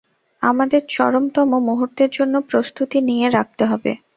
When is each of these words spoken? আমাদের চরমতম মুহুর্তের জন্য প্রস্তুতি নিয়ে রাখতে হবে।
আমাদের 0.41 0.81
চরমতম 0.89 1.49
মুহুর্তের 1.67 2.09
জন্য 2.13 2.35
প্রস্তুতি 2.49 2.97
নিয়ে 3.09 3.27
রাখতে 3.29 3.63
হবে। 3.65 3.91